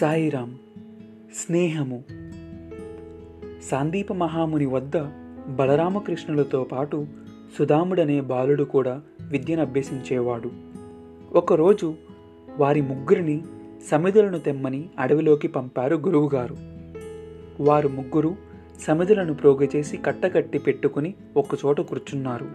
సాయిరాం 0.00 0.58
స్నేహము. 1.34 2.04
సాందీప 3.70 4.12
మహాముని 4.12 4.66
వద్ద 4.66 4.96
బలరామకృష్ణులతో 5.48 6.64
పాటు 6.64 7.06
సుధాముడనే 7.58 8.20
బాలుడు 8.20 8.64
కూడా 8.64 9.02
విద్యను 9.20 9.62
అభ్యసించేవాడు. 9.62 10.50
ఒకరోజు 11.32 11.94
వారి 12.58 12.80
ముగ్గురిని 12.80 13.42
సమిధులను 13.90 14.38
తెమ్మని 14.38 14.88
అడవిలోకి 14.98 15.48
పంపారు 15.48 15.96
గురువుగారు. 15.96 16.56
వారు 17.60 17.88
ముగ్గురు 17.88 18.36
సమిధులను 18.86 19.34
ప్రోగచేసి 19.34 19.96
కట్టకట్టి 19.96 20.58
పెట్టుకుని 20.58 21.14
ఒకచోట 21.36 21.80
కూర్చున్నారు. 21.80 22.46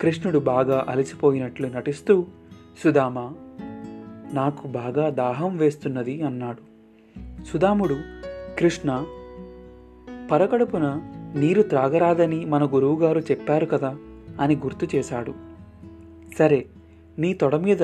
కృష్ణుడు 0.00 0.38
బాగా 0.38 0.86
అలసిపోయినట్లు 0.88 1.66
నటిస్తూ 1.66 2.26
సుధామా 2.84 3.34
నాకు 4.32 4.68
బాగా 4.68 5.10
దాహం 5.10 5.56
వేస్తున్నది 5.56 6.22
అన్నాడు. 6.22 6.68
సుధాముడు 7.44 7.96
కృష్ణ 8.58 9.06
పరకడుపున 10.30 11.00
నీరు 11.36 11.62
త్రాగరాదని 11.62 12.44
మన 12.44 12.64
గురువుగారు 12.64 13.18
చెప్పారు 13.18 13.66
కదా 13.66 13.96
అని 14.40 14.56
గుర్తు 14.56 14.96
చేశాడు. 14.96 15.34
సరే 16.38 16.66
నీ 17.18 17.34
తొడ 17.34 17.56
మీద 17.56 17.78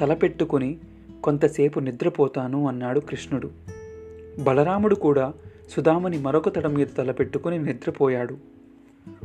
తలపెట్టుకుని 0.00 0.78
కొంతసేపు 1.24 1.80
నిద్రపోతాను 1.80 2.68
అన్నాడు 2.68 3.00
కృష్ణుడు. 3.00 3.50
బలరాముడు 4.40 4.94
కూడా 4.94 5.32
సుధాముని 5.70 6.18
మరొక 6.18 6.48
తడ 6.48 6.66
మీద 6.66 6.86
తలపెట్టుకుని 6.98 7.58
నిద్రపోయాడు. 7.58 8.36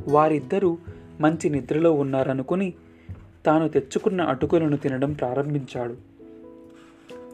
వారిద్దరూ 0.07 0.77
మంచి 1.21 1.49
నిద్రలో 1.49 1.91
ఉన్నారనుకుని 1.91 2.73
తాను 3.45 3.69
తెచ్చుకున్న 3.69 4.21
అటుకులను 4.21 4.77
తినడం 4.77 5.13
ప్రారంభించాడు. 5.13 5.95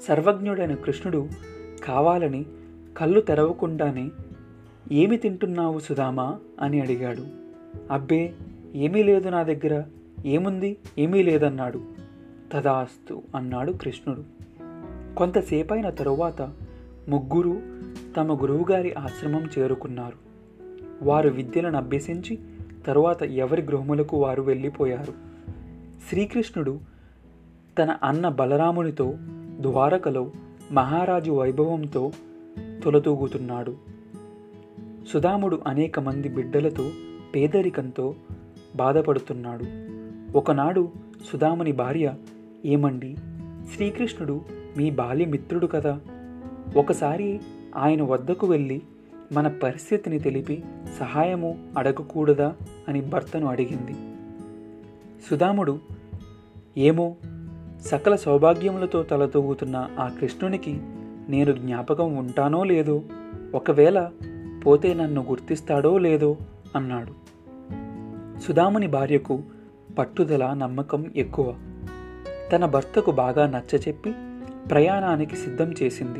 సర్వజ్ఞుడైన 0.02 0.76
కృష్ణుడు 0.76 1.30
కావాలని 1.84 2.46
కళ్ళు 2.98 3.22
తెరవకుండానే 3.22 4.10
ఏమి 4.92 5.18
తింటున్నావు 5.18 5.80
సుధామా 5.80 6.40
అని 6.62 6.82
అడిగాడు. 6.82 7.26
అబ్బే 7.92 8.34
ఏమీ 8.76 9.04
లేదు 9.04 9.30
నా 9.30 9.44
దగ్గర. 9.44 9.84
ఏముంది? 10.26 10.78
ఏమీ 10.98 11.24
లేదన్నాడు. 11.24 11.82
తదాస్తు 12.52 13.22
అన్నాడు 13.36 13.72
కృష్ణుడు. 13.72 14.24
కొంతసేపైన 15.16 15.90
తరువాత 15.90 16.42
ముగ్గురు 17.10 17.62
తమ 18.18 18.42
గురువుగారి 18.42 18.94
ఆశ్రమం 18.94 19.50
చేరుకున్నారు. 19.60 20.18
వారు 21.02 21.30
విద్యలను 21.30 21.78
అభ్యసించి 21.78 22.40
తరువాత 22.86 23.24
ఎవరి 23.24 23.62
గృహములకు 23.62 24.18
వారు 24.18 24.42
వెళ్ళిపోయారు. 24.42 25.14
శ్రీకృష్ణుడు 26.10 26.80
తన 27.80 27.98
అన్న 28.04 28.30
బలరామునితో 28.30 29.14
ద్వారకలో 29.66 30.32
మహారాజు 30.72 31.32
వైభవంతో 31.32 32.12
తొలతూగుతున్నాడు. 32.84 33.76
సుధాముడు 35.14 35.62
అనేక 35.68 36.00
మంది 36.00 36.30
బిడ్డలతో 36.30 36.90
పేదరికంతో 37.36 38.16
బాధపడుతున్నాడు. 38.76 39.66
ఒకనాడు 40.38 40.92
సుధాముని 41.32 41.72
భార్య 41.72 42.14
ఏమండి 42.66 43.16
శ్రీకృష్ణుడు 43.76 44.42
మీ 44.78 44.90
బాల్యమిత్రుడు 44.92 45.68
కదా? 45.68 46.00
ఒకసారి 46.78 47.40
ఆయన 47.76 48.02
వద్దకు 48.04 48.48
వెళ్ళి 48.48 48.82
మన 49.32 49.48
పరిస్థితిని 49.48 50.20
తెలిపి 50.20 50.64
సహాయము 51.00 51.58
అడగకూడదా? 51.78 52.56
అని 52.88 53.02
భర్తను 53.02 53.48
అడిగింది. 53.48 53.96
సుధాముడు 55.30 55.80
ఏమో 56.78 57.16
సకల 57.86 58.16
సౌభాగ్యములతో 58.16 59.04
తలతూగుతున్న 59.04 59.90
ఆ 60.00 60.08
కృష్ణునికి 60.08 60.82
నేను 61.30 61.52
జ్ఞాపకం 61.52 62.16
ఉంటానో 62.16 62.64
లేదో 62.64 63.02
ఒకవేళ 63.56 64.12
పోతే 64.66 64.94
నన్ను 64.94 65.26
గుర్తిస్తాడో 65.30 65.98
లేదో 65.98 66.38
అన్నాడు. 66.76 67.12
సుధాముని 68.40 68.88
భార్యకు 68.88 69.42
పట్టుదల 69.98 70.54
నమ్మకం 70.54 71.06
ఎక్కువ. 71.16 71.56
తన 72.52 72.66
భర్తకు 72.66 73.12
బాగా 73.12 73.48
నచ్చచెప్పి 73.48 74.14
ప్రయాణానికి 74.70 75.36
సిద్ధం 75.36 75.74
చేసింది. 75.84 76.20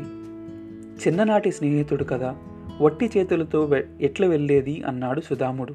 చిన్ననాటి 1.06 1.52
స్నేహితుడు 1.52 2.04
కదా 2.04 2.36
వట్టి 2.80 3.10
చేతులతో 3.16 3.64
వె- 3.64 3.84
ఎట్లా 4.00 4.26
వెళ్ళేది 4.26 4.82
అన్నాడు 4.82 5.20
సుధాముడు. 5.20 5.74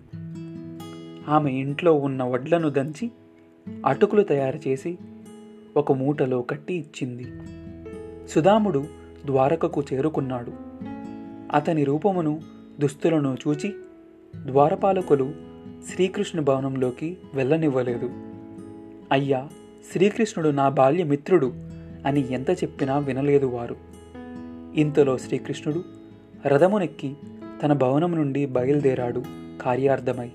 ఆమె 1.29 1.51
ఇంట్లో 1.51 1.93
ఉన్న 1.93 2.23
వడ్లను 2.23 2.69
దంచి 2.69 3.11
అటుకులు 3.85 4.21
తయారు 4.21 4.59
చేసి 4.67 4.97
ఒక 5.77 5.91
మూటలో 5.91 6.41
కట్టి 6.41 6.73
ఇచ్చింది. 6.73 7.27
సుధాముడు 8.27 8.85
ద్వారకకు 9.25 9.83
చేరుకున్నాడు. 9.93 10.51
అతని 11.55 11.83
రూపమును 11.83 12.41
దుస్తులను 12.79 13.37
చూచి 13.47 13.73
ద్వారపాలకులు 14.45 15.31
శ్రీకృష్ణ 15.93 16.39
భవనంలోకి 16.39 17.17
వెళ్ళనివ్వలేదు. 17.33 18.09
అయ్యా 19.11 19.49
శ్రీకృష్ణుడు 19.93 20.49
నా 20.49 20.69
బాల్యమిత్రుడు 20.69 21.53
అని 22.05 22.33
ఎంత 22.33 22.49
చెప్పినా 22.49 22.97
వినలేదు 22.97 23.45
వారు. 23.45 23.75
ఇంతలో 24.75 25.17
శ్రీకృష్ణుడు 25.17 25.83
రథమునెక్కి 26.45 27.15
తన 27.63 27.73
భవనం 27.73 28.15
నుండి 28.15 28.45
బయలుదేరాడు 28.45 29.23
కార్యార్థమై. 29.61 30.31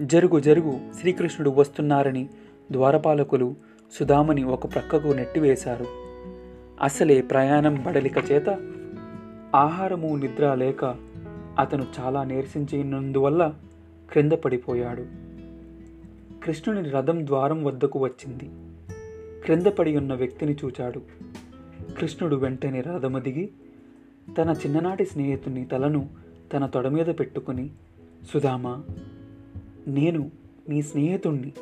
జరుగు 0.00 0.40
జరుగు 0.40 0.78
శ్రీకృష్ణుడు 1.00 1.50
వస్తున్నారని 1.50 2.28
ద్వారపాలకులు 2.72 3.54
సుధామని 3.92 4.44
ఒక 4.44 4.74
ప్రక్కకు 4.74 5.08
నెట్టివేశారు 5.08 5.86
అసలే 6.80 7.20
ప్రయాణం 7.20 7.82
బడలిక 7.86 8.32
చేత 8.32 8.72
ఆహారము 9.54 10.16
నిద్ర 10.16 10.54
లేక 10.54 10.84
అతను 11.58 11.86
చాలా 12.00 12.24
నీరసించినందువల్ల 12.24 13.54
క్రింద 14.10 14.32
పడిపోయాడు. 14.32 15.06
కృష్ణుని 16.44 16.90
రథం 16.90 17.26
ద్వారం 17.26 17.64
వద్దకు 17.64 17.98
వచ్చింది. 17.98 18.50
క్రింద 19.44 19.66
పడి 19.66 19.96
ఉన్న 19.96 20.14
వ్యక్తిని 20.14 20.56
చూచాడు. 20.64 21.02
కృష్ణుడు 21.98 22.36
వెంటనే 22.36 22.80
రథము 22.80 23.18
దిగి 23.18 23.50
తన 24.38 24.50
చిన్ననాటి 24.50 25.04
స్నేహితుని 25.04 25.64
తలను 25.64 26.08
తన 26.52 26.66
తొడ 26.66 26.88
మీద 26.88 27.06
పెట్టుకుని 27.06 27.70
సుధామా 28.34 28.84
నేను 29.88 30.30
నీ 30.68 30.82
స్నేహితుణ్ణి. 30.82 31.52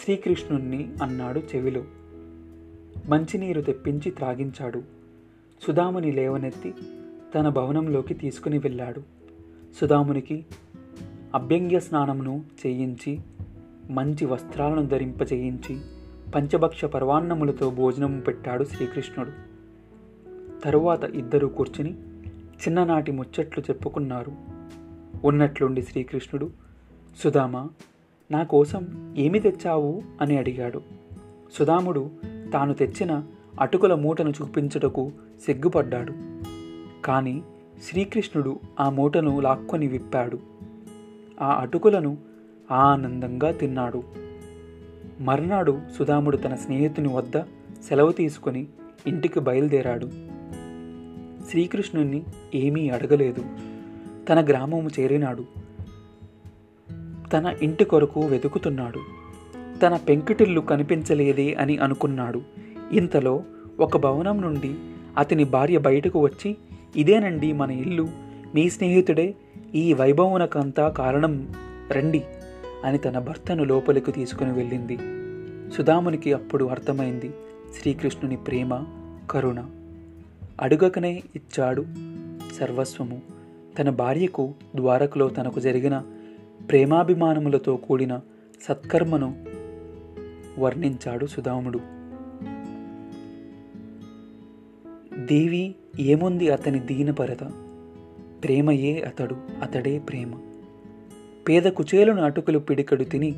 శ్రీకృష్ణుణ్ణి 0.00 0.92
అన్నాడు 1.02 1.42
చెవిలో. 1.56 1.84
మంచినీరు 3.08 3.60
తెప్పించి 3.60 4.10
త్రాగించాడు. 4.10 4.82
సుధాముని 5.66 6.12
లేవనెత్తి 6.12 6.74
తన 7.34 7.48
భవనంలోకి 7.48 8.14
తీసుకుని 8.14 8.58
వెళ్ళాడు. 8.58 9.02
సుధామునికి 9.80 10.46
అభ్యంగ్య 11.34 11.80
స్నానమును 11.80 12.44
చేయించి 12.66 13.20
మంచి 13.90 14.24
వస్త్రాలను 14.24 14.86
ధరింపజేయించి 14.86 15.80
పంచభక్ష 16.34 16.84
పర్వాన్నములతో 16.84 17.70
భోజనం 17.70 18.20
పెట్టాడు 18.20 18.64
శ్రీకృష్ణుడు. 18.64 19.30
తరువాత 20.64 21.04
ఇద్దరు 21.04 21.46
కూర్చుని 21.46 21.92
చిన్ననాటి 22.36 23.12
ముచ్చట్లు 23.12 23.64
చెప్పుకున్నారు. 23.70 24.32
ఉన్నట్లుండి 25.24 25.82
శ్రీకృష్ణుడు 25.82 26.50
సుధామా 27.24 27.68
నా 28.30 28.42
కోసం 28.42 29.14
ఏమి 29.18 29.38
తెచ్చావు? 29.38 30.02
అని 30.20 30.38
అడిగాడు. 30.38 30.82
సుధాముడు 31.52 32.10
తాను 32.52 32.74
తెచ్చిన 32.74 33.22
అటుకుల 33.60 33.94
మూటను 33.94 34.30
చూపించుటకు 34.30 35.12
సిగ్గుపడ్డాడు. 35.46 36.12
కానీ 37.04 37.42
శ్రీకృష్ణుడు 37.82 38.60
ఆ 38.80 38.90
మూటను 38.90 39.40
లాక్కొని 39.40 39.86
విప్పాడు. 39.86 40.38
ఆ 41.40 41.60
అటుకులను 41.60 42.16
ఆనందంగా 42.70 43.52
తిన్నాడు. 43.52 44.02
మర్నాడు 45.20 45.80
సుధాముడు 45.98 46.36
తన 46.36 46.54
స్నేహితుని 46.54 47.08
వద్ద 47.08 47.38
సెలవు 47.88 48.12
తీసుకొని 48.12 48.66
ఇంటికి 49.06 49.40
బయలుదేరాడు. 49.40 50.06
శ్రీకృష్ణుణ్ణి 51.50 52.22
ఏమీ 52.54 52.88
అడగలేదు. 52.88 53.44
తన 54.28 54.44
గ్రామము 54.44 54.90
చేరినాడు. 55.00 55.61
తన 57.32 57.56
ఇంటి 57.62 57.84
కొరకు 57.84 58.20
వెతుకుతున్నాడు. 58.20 59.00
తన 59.78 59.96
పెంకుటిల్లు 59.96 60.60
కనిపించలేదే 60.60 61.54
అని 61.54 61.78
అనుకున్నాడు. 61.78 62.42
ఇంతలో 62.92 63.42
ఒక 63.80 63.96
భవనం 63.96 64.40
నుండి 64.40 64.74
అతని 65.18 65.44
భార్య 65.44 65.78
బయటకు 65.78 66.18
వచ్చి 66.18 66.56
ఇదేనండి 66.96 67.52
మన 67.52 67.70
ఇల్లు. 67.70 68.08
మీ 68.54 68.70
స్నేహితుడే 68.70 69.34
ఈ 69.74 69.92
వైభవనకంతా 69.92 70.88
కారణం 70.88 71.48
రండి 71.90 72.22
అని 72.84 72.98
తన 72.98 73.18
భర్తను 73.18 73.64
లోపలికి 73.64 74.12
తీసుకుని 74.12 74.52
వెళ్ళింది. 74.52 74.98
సుధామునికి 75.76 76.32
అప్పుడు 76.32 76.64
అర్థమైంది 76.64 77.30
శ్రీకృష్ణుని 77.80 78.36
ప్రేమ 78.36 78.84
కరుణ 79.30 79.64
అడుగకనే 80.60 81.22
ఇచ్చాడు 81.36 81.86
సర్వస్వము. 82.60 83.20
తన 83.78 83.90
భార్యకు 83.90 84.54
ద్వారకలో 84.76 85.28
తనకు 85.28 85.60
జరిగిన 85.60 86.02
ప్రేమాభిమానములతో 86.68 87.76
కూడిన 87.76 88.20
సత్కర్మను 88.62 89.44
వర్ణించాడు 90.58 91.26
సుధాముడు. 91.26 91.78
దేవి 95.26 95.74
ఏముంది 96.00 96.50
అతని 96.50 96.78
దీనపరత? 96.78 97.44
ప్రేమయే 98.44 99.00
అతడు 99.00 99.36
అతడే 99.62 99.98
ప్రేమ. 99.98 100.34
పేద 101.48 101.62
కుచేలును 101.62 102.22
అటుకులు 102.22 102.58
పిడికడు 102.58 103.04
తిని 103.04 103.34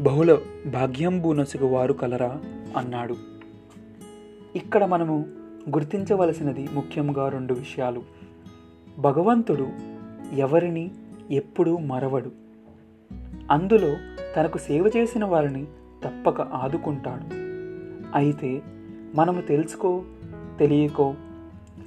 బహుళ 0.00 0.38
భాగ్యంబూనసుగు 0.66 1.66
వారు 1.66 1.92
కలరా 1.92 2.40
అన్నాడు. 2.76 3.16
ఇక్కడ 4.56 4.84
మనము 4.84 5.26
గుర్తించవలసినది 5.70 6.68
ముఖ్యంగా 6.72 7.28
రెండు 7.28 7.54
విషయాలు. 7.54 8.02
భగవంతుడు 8.98 9.68
ఎవరిని 10.36 10.90
ఎప్పుడూ 11.30 11.78
మరవడు. 11.78 12.32
అందులో 13.50 13.96
తనకు 14.36 14.58
సేవ 14.58 14.90
చేసిన 14.96 15.24
వారిని 15.24 15.66
తప్పక 16.04 16.40
ఆదుకుంటాడు. 16.40 17.34
అయితే 18.16 18.62
మనము 19.14 19.40
తెలుసుకో 19.40 20.04
తెలియకో 20.58 21.14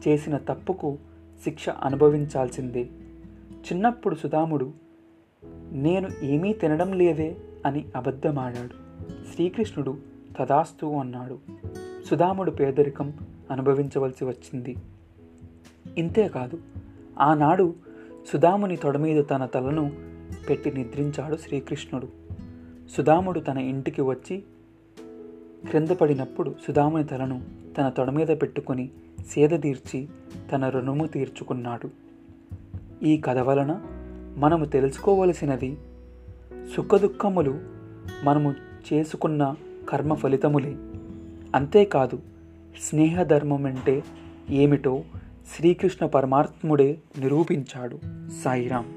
చేసిన 0.07 0.37
తప్పుకు 0.37 0.97
శిక్ష 1.43 1.69
అనుభవించాల్సిందే. 1.69 2.83
చిన్నప్పుడు 3.51 4.15
సుధాముడు 4.15 4.73
నేను 5.71 6.09
ఏమీ 6.23 6.53
తినడం 6.53 6.93
లేదే 6.93 7.37
అని 7.65 7.85
అబద్ధమాడాడు. 7.95 8.73
శ్రీకృష్ణుడు 9.33 9.97
తదాస్తు 10.39 10.85
అన్నాడు. 10.85 11.39
సుధాముడు 12.09 12.51
పేదరికం 12.51 13.13
అనుభవించవలసి 13.51 14.25
వచ్చింది. 14.25 14.75
ఇంతేకాదు 15.97 16.59
ఆనాడు 17.19 17.73
సుధాముని 18.27 18.77
తొడ 18.77 18.97
మీద 18.97 19.23
తన 19.31 19.45
తలను 19.45 19.91
పెట్టి 20.49 20.71
నిద్రించాడు 20.71 21.35
శ్రీకృష్ణుడు. 21.35 22.07
సుధాముడు 22.97 23.39
తన 23.39 23.57
ఇంటికి 23.57 24.01
వచ్చి 24.01 24.43
క్రింద 25.69 25.87
పడినప్పుడు 25.87 26.55
సుధాముని 26.67 27.03
తలను 27.03 27.41
తన 27.77 27.89
తొడ 27.89 28.09
మీద 28.09 28.27
పెట్టుకొని 28.27 28.89
సేద 29.27 29.49
తీర్చి 29.61 30.07
తన 30.51 30.69
రుణము 30.69 31.07
తీర్చుకున్నాడు. 31.07 31.89
ఈ 33.03 33.17
కథ 33.17 33.37
వలన 33.37 33.81
మనము 34.37 34.65
తెలుసుకోవలసినది 34.65 35.77
సుఖదుఖములు 36.75 37.59
మనము 38.23 38.53
చేసుకున్న 38.93 39.55
కర్మ 39.89 40.13
ఫలితములే. 40.13 40.75
అంతేకాదు 41.55 42.19
స్నేహధర్మం 42.89 43.65
అంటే 43.65 44.03
ఏమిటో 44.49 45.03
శ్రీకృష్ణ 45.55 46.05
పరమాత్ముడే 46.05 46.89
నిరూపించాడు 47.19 47.99
సాయిరాం 48.43 48.96